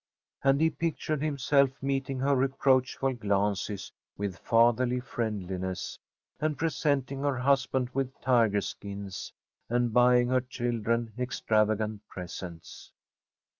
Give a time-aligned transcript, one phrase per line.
[0.43, 5.99] And he pictured himself meeting her reproachful glances with fatherly friendliness,
[6.39, 9.31] and presenting her husband with tiger skins,
[9.69, 12.91] and buying her children extravagant presents.